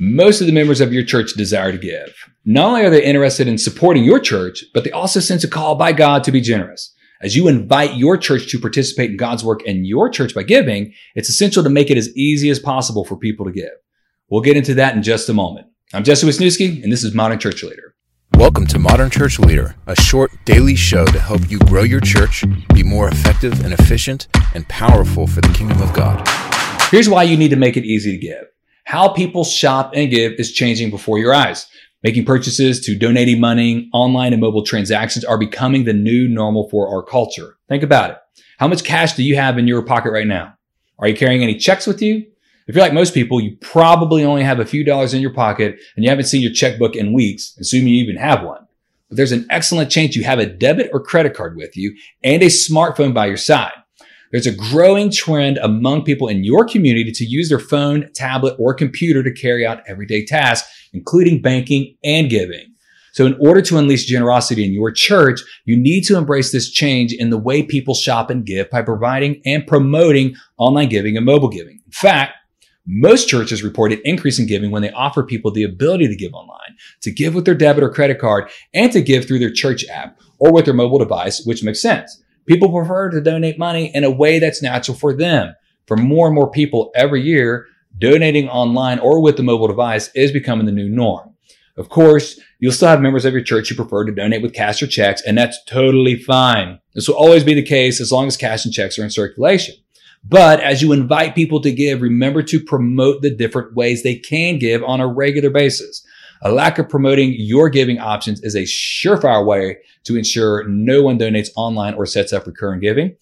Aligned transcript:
Most 0.00 0.40
of 0.40 0.48
the 0.48 0.52
members 0.52 0.80
of 0.80 0.92
your 0.92 1.04
church 1.04 1.34
desire 1.34 1.70
to 1.70 1.78
give. 1.78 2.12
Not 2.44 2.66
only 2.66 2.82
are 2.82 2.90
they 2.90 3.04
interested 3.04 3.46
in 3.46 3.58
supporting 3.58 4.02
your 4.02 4.18
church, 4.18 4.64
but 4.74 4.82
they 4.82 4.90
also 4.90 5.20
sense 5.20 5.44
a 5.44 5.48
call 5.48 5.76
by 5.76 5.92
God 5.92 6.24
to 6.24 6.32
be 6.32 6.40
generous. 6.40 6.92
As 7.22 7.36
you 7.36 7.46
invite 7.46 7.96
your 7.96 8.16
church 8.16 8.50
to 8.50 8.58
participate 8.58 9.12
in 9.12 9.16
God's 9.16 9.44
work 9.44 9.62
in 9.62 9.84
your 9.84 10.10
church 10.10 10.34
by 10.34 10.42
giving, 10.42 10.92
it's 11.14 11.28
essential 11.28 11.62
to 11.62 11.70
make 11.70 11.90
it 11.90 11.96
as 11.96 12.14
easy 12.16 12.50
as 12.50 12.58
possible 12.58 13.04
for 13.04 13.16
people 13.16 13.46
to 13.46 13.52
give. 13.52 13.70
We'll 14.28 14.40
get 14.40 14.56
into 14.56 14.74
that 14.74 14.96
in 14.96 15.04
just 15.04 15.28
a 15.28 15.32
moment. 15.32 15.68
I'm 15.92 16.02
Jesse 16.02 16.26
Wisniewski, 16.26 16.82
and 16.82 16.92
this 16.92 17.04
is 17.04 17.14
Modern 17.14 17.38
Church 17.38 17.62
Leader. 17.62 17.94
Welcome 18.36 18.66
to 18.66 18.80
Modern 18.80 19.10
Church 19.10 19.38
Leader, 19.38 19.76
a 19.86 19.94
short 19.94 20.32
daily 20.44 20.74
show 20.74 21.06
to 21.06 21.20
help 21.20 21.48
you 21.48 21.60
grow 21.60 21.84
your 21.84 22.00
church, 22.00 22.42
be 22.74 22.82
more 22.82 23.06
effective 23.06 23.64
and 23.64 23.72
efficient, 23.72 24.26
and 24.54 24.68
powerful 24.68 25.28
for 25.28 25.40
the 25.40 25.52
kingdom 25.54 25.80
of 25.80 25.94
God. 25.94 26.26
Here's 26.90 27.08
why 27.08 27.22
you 27.22 27.36
need 27.36 27.50
to 27.50 27.56
make 27.56 27.76
it 27.76 27.84
easy 27.84 28.10
to 28.10 28.18
give. 28.18 28.44
How 28.84 29.08
people 29.08 29.44
shop 29.44 29.92
and 29.94 30.10
give 30.10 30.34
is 30.34 30.52
changing 30.52 30.90
before 30.90 31.18
your 31.18 31.34
eyes. 31.34 31.66
Making 32.02 32.26
purchases 32.26 32.80
to 32.80 32.98
donating 32.98 33.40
money, 33.40 33.88
online 33.94 34.34
and 34.34 34.40
mobile 34.42 34.62
transactions 34.62 35.24
are 35.24 35.38
becoming 35.38 35.84
the 35.84 35.94
new 35.94 36.28
normal 36.28 36.68
for 36.68 36.86
our 36.88 37.02
culture. 37.02 37.56
Think 37.68 37.82
about 37.82 38.10
it. 38.10 38.18
How 38.58 38.68
much 38.68 38.84
cash 38.84 39.14
do 39.14 39.22
you 39.22 39.36
have 39.36 39.56
in 39.56 39.66
your 39.66 39.82
pocket 39.82 40.12
right 40.12 40.26
now? 40.26 40.54
Are 40.98 41.08
you 41.08 41.16
carrying 41.16 41.42
any 41.42 41.56
checks 41.56 41.86
with 41.86 42.02
you? 42.02 42.26
If 42.66 42.74
you're 42.74 42.84
like 42.84 42.92
most 42.92 43.14
people, 43.14 43.40
you 43.40 43.56
probably 43.60 44.22
only 44.22 44.42
have 44.42 44.60
a 44.60 44.66
few 44.66 44.84
dollars 44.84 45.14
in 45.14 45.22
your 45.22 45.32
pocket 45.32 45.78
and 45.96 46.04
you 46.04 46.10
haven't 46.10 46.26
seen 46.26 46.42
your 46.42 46.52
checkbook 46.52 46.94
in 46.94 47.14
weeks, 47.14 47.56
assuming 47.58 47.94
you 47.94 48.02
even 48.02 48.16
have 48.16 48.42
one. 48.42 48.66
But 49.08 49.16
there's 49.16 49.32
an 49.32 49.46
excellent 49.50 49.90
chance 49.90 50.14
you 50.14 50.24
have 50.24 50.38
a 50.38 50.46
debit 50.46 50.90
or 50.92 51.00
credit 51.00 51.34
card 51.34 51.56
with 51.56 51.76
you 51.76 51.96
and 52.22 52.42
a 52.42 52.46
smartphone 52.46 53.14
by 53.14 53.26
your 53.26 53.36
side. 53.38 53.72
There's 54.34 54.48
a 54.48 54.52
growing 54.72 55.12
trend 55.12 55.58
among 55.58 56.02
people 56.02 56.26
in 56.26 56.42
your 56.42 56.66
community 56.66 57.12
to 57.12 57.24
use 57.24 57.48
their 57.48 57.60
phone, 57.60 58.10
tablet, 58.16 58.56
or 58.58 58.74
computer 58.74 59.22
to 59.22 59.32
carry 59.32 59.64
out 59.64 59.84
everyday 59.86 60.24
tasks, 60.24 60.88
including 60.92 61.40
banking 61.40 61.96
and 62.02 62.28
giving. 62.28 62.74
So 63.12 63.26
in 63.26 63.36
order 63.38 63.62
to 63.62 63.78
unleash 63.78 64.06
generosity 64.06 64.64
in 64.64 64.72
your 64.72 64.90
church, 64.90 65.40
you 65.66 65.76
need 65.76 66.00
to 66.06 66.18
embrace 66.18 66.50
this 66.50 66.68
change 66.68 67.12
in 67.12 67.30
the 67.30 67.38
way 67.38 67.62
people 67.62 67.94
shop 67.94 68.28
and 68.28 68.44
give 68.44 68.68
by 68.70 68.82
providing 68.82 69.40
and 69.46 69.64
promoting 69.68 70.34
online 70.56 70.88
giving 70.88 71.16
and 71.16 71.24
mobile 71.24 71.48
giving. 71.48 71.80
In 71.86 71.92
fact, 71.92 72.32
most 72.88 73.28
churches 73.28 73.62
report 73.62 73.92
an 73.92 74.00
increase 74.04 74.40
in 74.40 74.48
giving 74.48 74.72
when 74.72 74.82
they 74.82 74.90
offer 74.90 75.22
people 75.22 75.52
the 75.52 75.62
ability 75.62 76.08
to 76.08 76.16
give 76.16 76.34
online, 76.34 76.74
to 77.02 77.12
give 77.12 77.36
with 77.36 77.44
their 77.44 77.54
debit 77.54 77.84
or 77.84 77.88
credit 77.88 78.18
card, 78.18 78.50
and 78.74 78.90
to 78.90 79.00
give 79.00 79.28
through 79.28 79.38
their 79.38 79.52
church 79.52 79.84
app 79.88 80.18
or 80.40 80.52
with 80.52 80.64
their 80.64 80.74
mobile 80.74 80.98
device, 80.98 81.44
which 81.46 81.62
makes 81.62 81.80
sense. 81.80 82.20
People 82.46 82.70
prefer 82.70 83.10
to 83.10 83.20
donate 83.20 83.58
money 83.58 83.90
in 83.94 84.04
a 84.04 84.10
way 84.10 84.38
that's 84.38 84.62
natural 84.62 84.96
for 84.96 85.14
them. 85.14 85.54
For 85.86 85.96
more 85.96 86.26
and 86.26 86.34
more 86.34 86.50
people 86.50 86.90
every 86.94 87.22
year, 87.22 87.66
donating 87.98 88.48
online 88.48 88.98
or 88.98 89.20
with 89.20 89.36
the 89.36 89.42
mobile 89.42 89.68
device 89.68 90.10
is 90.14 90.32
becoming 90.32 90.66
the 90.66 90.72
new 90.72 90.88
norm. 90.88 91.34
Of 91.76 91.88
course, 91.88 92.38
you'll 92.60 92.72
still 92.72 92.88
have 92.88 93.00
members 93.00 93.24
of 93.24 93.32
your 93.32 93.42
church 93.42 93.68
who 93.68 93.74
prefer 93.74 94.04
to 94.04 94.14
donate 94.14 94.42
with 94.42 94.54
cash 94.54 94.82
or 94.82 94.86
checks, 94.86 95.22
and 95.26 95.36
that's 95.36 95.58
totally 95.64 96.16
fine. 96.16 96.78
This 96.94 97.08
will 97.08 97.16
always 97.16 97.42
be 97.42 97.54
the 97.54 97.62
case 97.62 98.00
as 98.00 98.12
long 98.12 98.26
as 98.26 98.36
cash 98.36 98.64
and 98.64 98.72
checks 98.72 98.98
are 98.98 99.04
in 99.04 99.10
circulation. 99.10 99.74
But 100.26 100.60
as 100.60 100.80
you 100.80 100.92
invite 100.92 101.34
people 101.34 101.60
to 101.60 101.72
give, 101.72 102.00
remember 102.00 102.42
to 102.44 102.60
promote 102.60 103.22
the 103.22 103.34
different 103.34 103.74
ways 103.74 104.02
they 104.02 104.16
can 104.16 104.58
give 104.58 104.82
on 104.82 105.00
a 105.00 105.06
regular 105.06 105.50
basis. 105.50 106.06
A 106.42 106.52
lack 106.52 106.78
of 106.78 106.88
promoting 106.88 107.34
your 107.36 107.68
giving 107.68 107.98
options 107.98 108.42
is 108.42 108.54
a 108.54 108.62
surefire 108.62 109.44
way 109.44 109.78
to 110.04 110.16
ensure 110.16 110.68
no 110.68 111.02
one 111.02 111.18
donates 111.18 111.48
online 111.56 111.94
or 111.94 112.06
sets 112.06 112.32
up 112.32 112.46
recurring 112.46 112.80
giving. 112.80 113.16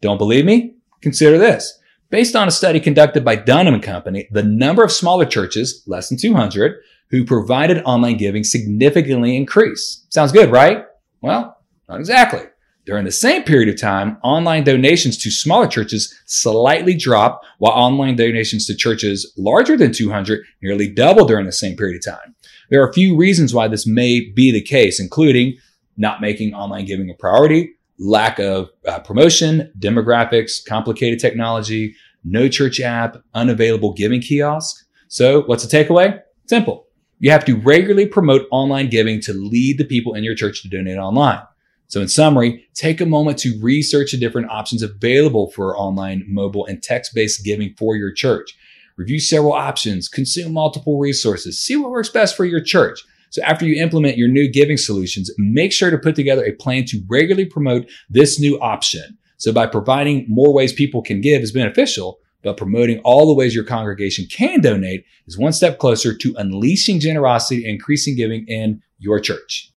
Don't 0.00 0.18
believe 0.18 0.44
me? 0.44 0.74
Consider 1.00 1.38
this. 1.38 1.78
Based 2.10 2.34
on 2.34 2.48
a 2.48 2.52
study 2.52 2.80
conducted 2.80 3.24
by 3.24 3.36
Dunham 3.36 3.80
& 3.80 3.82
Company, 3.82 4.28
the 4.30 4.42
number 4.42 4.82
of 4.82 4.92
smaller 4.92 5.26
churches, 5.26 5.82
less 5.86 6.08
than 6.08 6.18
200, 6.18 6.76
who 7.10 7.24
provided 7.24 7.82
online 7.84 8.16
giving 8.16 8.44
significantly 8.44 9.36
increased. 9.36 10.12
Sounds 10.12 10.32
good, 10.32 10.50
right? 10.50 10.84
Well, 11.20 11.58
not 11.88 11.98
exactly. 11.98 12.42
During 12.88 13.04
the 13.04 13.12
same 13.12 13.42
period 13.42 13.68
of 13.68 13.78
time, 13.78 14.16
online 14.22 14.64
donations 14.64 15.18
to 15.18 15.30
smaller 15.30 15.66
churches 15.66 16.18
slightly 16.24 16.94
dropped, 16.96 17.44
while 17.58 17.74
online 17.74 18.16
donations 18.16 18.64
to 18.64 18.74
churches 18.74 19.30
larger 19.36 19.76
than 19.76 19.92
200 19.92 20.42
nearly 20.62 20.88
doubled 20.88 21.28
during 21.28 21.44
the 21.44 21.52
same 21.52 21.76
period 21.76 21.96
of 21.98 22.14
time. 22.14 22.34
There 22.70 22.82
are 22.82 22.88
a 22.88 22.92
few 22.94 23.14
reasons 23.14 23.52
why 23.52 23.68
this 23.68 23.86
may 23.86 24.32
be 24.34 24.50
the 24.50 24.62
case, 24.62 24.98
including 24.98 25.58
not 25.98 26.22
making 26.22 26.54
online 26.54 26.86
giving 26.86 27.10
a 27.10 27.14
priority, 27.14 27.74
lack 27.98 28.38
of 28.38 28.70
uh, 28.86 29.00
promotion, 29.00 29.70
demographics, 29.78 30.64
complicated 30.66 31.20
technology, 31.20 31.94
no 32.24 32.48
church 32.48 32.80
app, 32.80 33.18
unavailable 33.34 33.92
giving 33.92 34.22
kiosk. 34.22 34.86
So 35.08 35.42
what's 35.42 35.66
the 35.66 35.76
takeaway? 35.76 36.22
Simple. 36.46 36.86
You 37.18 37.32
have 37.32 37.44
to 37.44 37.56
regularly 37.56 38.06
promote 38.06 38.46
online 38.50 38.88
giving 38.88 39.20
to 39.22 39.34
lead 39.34 39.76
the 39.76 39.84
people 39.84 40.14
in 40.14 40.24
your 40.24 40.34
church 40.34 40.62
to 40.62 40.70
donate 40.70 40.96
online. 40.96 41.42
So 41.88 42.02
in 42.02 42.08
summary, 42.08 42.66
take 42.74 43.00
a 43.00 43.06
moment 43.06 43.38
to 43.38 43.58
research 43.62 44.12
the 44.12 44.18
different 44.18 44.50
options 44.50 44.82
available 44.82 45.50
for 45.50 45.76
online, 45.76 46.24
mobile, 46.28 46.66
and 46.66 46.82
text-based 46.82 47.44
giving 47.44 47.74
for 47.78 47.96
your 47.96 48.12
church. 48.12 48.54
Review 48.98 49.20
several 49.20 49.54
options, 49.54 50.08
consume 50.08 50.52
multiple 50.52 50.98
resources, 50.98 51.60
see 51.60 51.76
what 51.76 51.90
works 51.90 52.10
best 52.10 52.36
for 52.36 52.44
your 52.44 52.60
church. 52.60 53.00
So 53.30 53.42
after 53.42 53.64
you 53.64 53.82
implement 53.82 54.18
your 54.18 54.28
new 54.28 54.50
giving 54.50 54.76
solutions, 54.76 55.30
make 55.38 55.72
sure 55.72 55.90
to 55.90 55.98
put 55.98 56.14
together 56.14 56.44
a 56.44 56.52
plan 56.52 56.84
to 56.86 57.02
regularly 57.08 57.46
promote 57.46 57.88
this 58.10 58.38
new 58.40 58.58
option. 58.60 59.16
So 59.38 59.52
by 59.52 59.66
providing 59.66 60.26
more 60.28 60.52
ways 60.52 60.72
people 60.72 61.00
can 61.00 61.20
give 61.20 61.42
is 61.42 61.52
beneficial, 61.52 62.18
but 62.42 62.56
promoting 62.56 63.00
all 63.00 63.26
the 63.26 63.34
ways 63.34 63.54
your 63.54 63.64
congregation 63.64 64.26
can 64.26 64.60
donate 64.60 65.04
is 65.26 65.38
one 65.38 65.52
step 65.52 65.78
closer 65.78 66.14
to 66.14 66.34
unleashing 66.36 67.00
generosity 67.00 67.64
and 67.64 67.74
increasing 67.74 68.16
giving 68.16 68.46
in 68.46 68.82
your 68.98 69.20
church. 69.20 69.72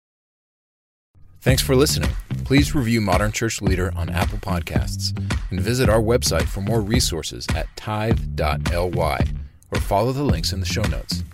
Thanks 1.42 1.62
for 1.62 1.74
listening. 1.74 2.10
Please 2.44 2.74
review 2.74 3.00
Modern 3.00 3.32
Church 3.32 3.62
Leader 3.62 3.90
on 3.96 4.10
Apple 4.10 4.36
Podcasts 4.36 5.16
and 5.50 5.58
visit 5.58 5.88
our 5.88 6.00
website 6.00 6.46
for 6.46 6.60
more 6.60 6.82
resources 6.82 7.46
at 7.54 7.66
tithe.ly 7.76 9.20
or 9.72 9.80
follow 9.80 10.12
the 10.12 10.22
links 10.22 10.52
in 10.52 10.60
the 10.60 10.66
show 10.66 10.82
notes. 10.82 11.24